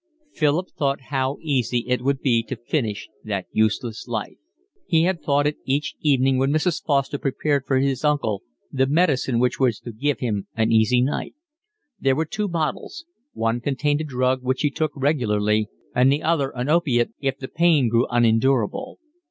Philip 0.33 0.71
thought 0.71 0.99
how 1.11 1.37
easy 1.41 1.85
it 1.87 2.01
would 2.01 2.21
be 2.21 2.41
to 2.47 2.55
finish 2.55 3.07
that 3.23 3.45
useless 3.51 4.07
life. 4.07 4.39
He 4.87 5.03
had 5.03 5.21
thought 5.21 5.45
it 5.45 5.57
each 5.63 5.93
evening 6.01 6.39
when 6.39 6.49
Mrs. 6.49 6.83
Foster 6.83 7.19
prepared 7.19 7.67
for 7.67 7.77
his 7.77 8.03
uncle 8.03 8.41
the 8.71 8.87
medicine 8.87 9.37
which 9.37 9.59
was 9.59 9.79
to 9.81 9.91
give 9.91 10.17
him 10.17 10.47
an 10.55 10.71
easy 10.71 11.03
night. 11.03 11.35
There 11.99 12.15
were 12.15 12.25
two 12.25 12.47
bottles: 12.47 13.05
one 13.33 13.61
contained 13.61 14.01
a 14.01 14.03
drug 14.03 14.41
which 14.41 14.61
he 14.61 14.71
took 14.71 14.91
regularly, 14.95 15.69
and 15.93 16.11
the 16.11 16.23
other 16.23 16.49
an 16.57 16.67
opiate 16.67 17.13
if 17.19 17.37
the 17.37 17.47
pain 17.47 17.87
grew 17.87 18.07
unendurable. 18.09 18.97